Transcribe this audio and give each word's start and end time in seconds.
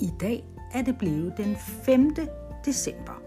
I 0.00 0.10
dag 0.20 0.44
er 0.74 0.82
det 0.82 0.98
blevet 0.98 1.34
den 1.36 1.56
5. 1.56 2.14
december. 2.64 3.22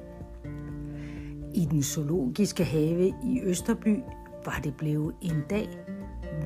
I 1.54 1.66
den 1.66 1.84
zoologiske 1.84 2.64
have 2.64 3.14
i 3.24 3.42
Østerby 3.44 4.00
var 4.46 4.60
det 4.64 4.76
blevet 4.78 5.16
en 5.22 5.44
dag, 5.50 5.70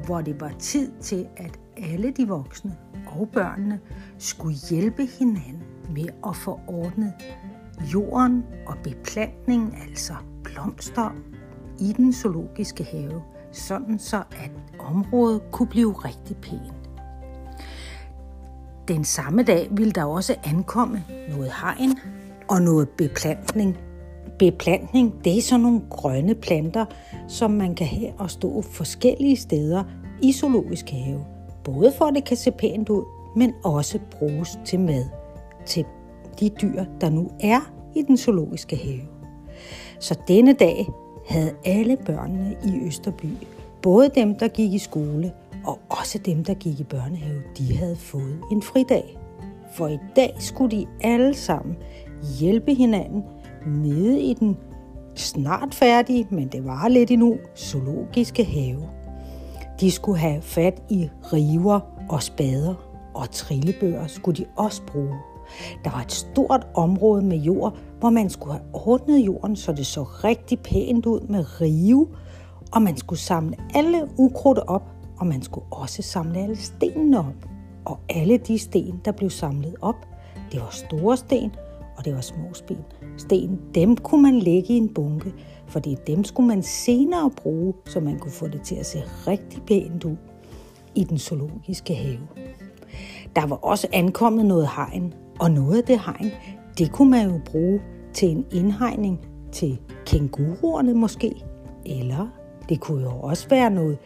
hvor 0.05 0.21
det 0.21 0.41
var 0.41 0.53
tid 0.59 0.91
til, 1.01 1.27
at 1.37 1.59
alle 1.77 2.11
de 2.11 2.27
voksne 2.27 2.77
og 3.07 3.29
børnene 3.33 3.79
skulle 4.17 4.57
hjælpe 4.69 5.05
hinanden 5.05 5.63
med 5.89 6.07
at 6.27 6.35
få 6.35 6.59
ordnet 6.67 7.13
jorden 7.93 8.43
og 8.67 8.75
beplantningen, 8.83 9.73
altså 9.89 10.13
blomster, 10.43 11.15
i 11.79 11.93
den 11.97 12.13
zoologiske 12.13 12.83
have, 12.83 13.21
sådan 13.51 13.99
så 13.99 14.17
at 14.17 14.51
området 14.79 15.41
kunne 15.51 15.69
blive 15.69 15.93
rigtig 15.93 16.37
pænt. 16.37 16.84
Den 18.87 19.03
samme 19.03 19.43
dag 19.43 19.67
ville 19.71 19.91
der 19.91 20.03
også 20.03 20.35
ankomme 20.43 21.03
noget 21.29 21.51
hegn 21.61 21.99
og 22.47 22.61
noget 22.61 22.89
beplantning. 22.89 23.77
Beplantning, 24.39 25.13
det 25.23 25.37
er 25.37 25.41
sådan 25.41 25.61
nogle 25.61 25.81
grønne 25.89 26.35
planter, 26.35 26.85
som 27.27 27.51
man 27.51 27.75
kan 27.75 27.87
have 27.87 28.13
og 28.17 28.31
stå 28.31 28.61
forskellige 28.61 29.35
steder 29.35 29.83
i 30.21 30.33
zoologisk 30.33 30.89
have. 30.89 31.25
Både 31.63 31.93
for 31.97 32.05
at 32.05 32.15
det 32.15 32.23
kan 32.23 32.37
se 32.37 32.51
pænt 32.51 32.89
ud, 32.89 33.03
men 33.35 33.53
også 33.63 33.99
bruges 34.11 34.59
til 34.65 34.79
mad 34.79 35.05
til 35.65 35.85
de 36.39 36.49
dyr, 36.49 36.83
der 37.01 37.09
nu 37.09 37.31
er 37.39 37.71
i 37.95 38.01
den 38.01 38.17
zoologiske 38.17 38.75
have. 38.75 39.01
Så 39.99 40.19
denne 40.27 40.53
dag 40.53 40.87
havde 41.27 41.51
alle 41.65 41.97
børnene 42.05 42.55
i 42.65 42.87
Østerby, 42.87 43.29
både 43.81 44.09
dem, 44.15 44.35
der 44.35 44.47
gik 44.47 44.73
i 44.73 44.79
skole, 44.79 45.31
og 45.67 45.79
også 45.89 46.17
dem, 46.17 46.43
der 46.43 46.53
gik 46.53 46.79
i 46.79 46.83
børnehave, 46.83 47.41
de 47.57 47.77
havde 47.77 47.95
fået 47.95 48.41
en 48.51 48.61
fridag. 48.61 49.17
For 49.73 49.87
i 49.87 49.97
dag 50.15 50.35
skulle 50.39 50.77
de 50.77 50.85
alle 51.01 51.33
sammen 51.33 51.75
hjælpe 52.39 52.73
hinanden 52.73 53.23
nede 53.67 54.21
i 54.21 54.33
den 54.33 54.57
snart 55.15 55.73
færdige, 55.73 56.27
men 56.31 56.47
det 56.47 56.65
var 56.65 56.87
lidt 56.87 57.11
endnu, 57.11 57.37
zoologiske 57.57 58.43
have. 58.43 58.89
De 59.79 59.91
skulle 59.91 60.19
have 60.19 60.41
fat 60.41 60.83
i 60.89 61.09
river 61.33 61.79
og 62.09 62.23
spader, 62.23 62.75
og 63.13 63.31
trillebøger 63.31 64.07
skulle 64.07 64.37
de 64.37 64.45
også 64.57 64.81
bruge. 64.87 65.15
Der 65.83 65.91
var 65.91 66.01
et 66.01 66.11
stort 66.11 66.67
område 66.73 67.21
med 67.21 67.37
jord, 67.37 67.77
hvor 67.99 68.09
man 68.09 68.29
skulle 68.29 68.53
have 68.53 68.65
ordnet 68.73 69.19
jorden, 69.19 69.55
så 69.55 69.71
det 69.71 69.85
så 69.85 70.03
rigtig 70.03 70.59
pænt 70.59 71.05
ud 71.05 71.21
med 71.21 71.61
rive, 71.61 72.07
og 72.71 72.81
man 72.81 72.97
skulle 72.97 73.19
samle 73.19 73.55
alle 73.75 74.09
ukrudt 74.17 74.59
op, 74.67 74.94
og 75.17 75.27
man 75.27 75.41
skulle 75.41 75.65
også 75.71 76.01
samle 76.01 76.39
alle 76.39 76.55
stenene 76.55 77.19
op. 77.19 77.49
Og 77.85 77.99
alle 78.09 78.37
de 78.37 78.59
sten, 78.59 79.01
der 79.05 79.11
blev 79.11 79.29
samlet 79.29 79.75
op, 79.81 80.07
det 80.51 80.59
var 80.59 80.69
store 80.71 81.17
sten, 81.17 81.51
og 81.97 82.05
det 82.05 82.15
var 82.15 82.21
små 82.21 82.53
sten. 82.53 82.85
sten. 83.17 83.59
Dem 83.75 83.97
kunne 83.97 84.21
man 84.21 84.39
lægge 84.39 84.73
i 84.73 84.77
en 84.77 84.93
bunke, 84.93 85.33
fordi 85.67 85.95
dem 86.07 86.23
skulle 86.23 86.47
man 86.47 86.63
senere 86.63 87.31
bruge, 87.37 87.73
så 87.85 87.99
man 87.99 88.19
kunne 88.19 88.31
få 88.31 88.47
det 88.47 88.61
til 88.61 88.75
at 88.75 88.85
se 88.85 89.03
rigtig 89.27 89.61
pænt 89.67 90.03
ud 90.03 90.15
i 90.95 91.03
den 91.03 91.17
zoologiske 91.17 91.95
have. 91.95 92.19
Der 93.35 93.45
var 93.45 93.55
også 93.55 93.87
ankommet 93.93 94.45
noget 94.45 94.69
hegn, 94.75 95.13
og 95.39 95.51
noget 95.51 95.77
af 95.77 95.83
det 95.83 95.99
hegn, 95.99 96.31
det 96.77 96.91
kunne 96.91 97.11
man 97.11 97.29
jo 97.29 97.39
bruge 97.45 97.81
til 98.13 98.29
en 98.29 98.45
indhegning 98.51 99.19
til 99.51 99.79
kænguruerne 100.05 100.93
måske, 100.93 101.35
eller 101.85 102.27
det 102.69 102.79
kunne 102.79 103.01
jo 103.01 103.11
også 103.11 103.49
være 103.49 103.69
noget 103.69 103.97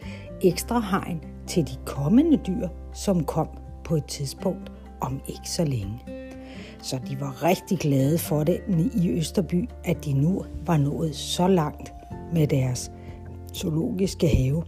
ekstra 0.42 0.80
hegn 0.80 1.24
til 1.46 1.66
de 1.66 1.76
kommende 1.86 2.36
dyr, 2.36 2.68
som 2.92 3.24
kom 3.24 3.48
på 3.84 3.96
et 3.96 4.04
tidspunkt 4.04 4.72
om 5.00 5.20
ikke 5.26 5.50
så 5.50 5.64
længe. 5.64 6.00
Så 6.82 6.98
de 7.08 7.20
var 7.20 7.44
rigtig 7.44 7.78
glade 7.78 8.18
for 8.18 8.44
det 8.44 8.60
i 8.94 9.10
Østerby, 9.10 9.68
at 9.84 10.04
de 10.04 10.12
nu 10.12 10.44
var 10.66 10.76
nået 10.76 11.14
så 11.14 11.48
langt 11.48 11.92
med 12.32 12.46
deres 12.46 12.92
zoologiske 13.54 14.28
have. 14.28 14.62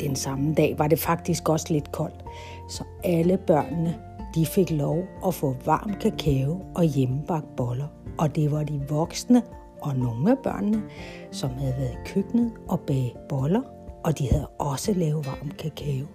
Den 0.00 0.16
samme 0.16 0.54
dag 0.54 0.78
var 0.78 0.88
det 0.88 0.98
faktisk 0.98 1.48
også 1.48 1.72
lidt 1.72 1.92
koldt, 1.92 2.24
så 2.70 2.84
alle 3.04 3.38
børnene 3.46 3.94
de 4.34 4.46
fik 4.46 4.70
lov 4.70 5.04
at 5.26 5.34
få 5.34 5.56
varm 5.64 5.94
kakao 6.00 6.62
og 6.74 6.84
hjemmebagt 6.84 7.56
boller. 7.56 7.86
Og 8.18 8.36
det 8.36 8.52
var 8.52 8.64
de 8.64 8.82
voksne 8.88 9.42
og 9.82 9.96
nogle 9.96 10.30
af 10.30 10.38
børnene, 10.38 10.82
som 11.30 11.50
havde 11.50 11.74
været 11.78 11.92
i 11.92 12.06
køkkenet 12.06 12.52
og 12.68 12.80
bage 12.80 13.14
boller, 13.28 13.60
og 14.04 14.18
de 14.18 14.28
havde 14.30 14.46
også 14.46 14.92
lavet 14.92 15.26
varm 15.26 15.50
kakao. 15.58 16.06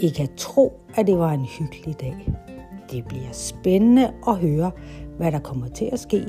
I 0.00 0.08
kan 0.08 0.28
tro, 0.36 0.80
at 0.94 1.06
det 1.06 1.18
var 1.18 1.32
en 1.32 1.44
hyggelig 1.44 2.00
dag. 2.00 2.32
Det 2.90 3.04
bliver 3.04 3.32
spændende 3.32 4.12
at 4.28 4.38
høre, 4.38 4.70
hvad 5.16 5.32
der 5.32 5.38
kommer 5.38 5.68
til 5.68 5.88
at 5.92 6.00
ske 6.00 6.24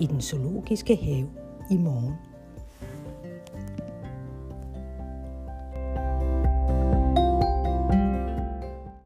i 0.00 0.06
den 0.06 0.20
zoologiske 0.20 0.96
have 0.96 1.28
i 1.70 1.76
morgen. 1.76 2.14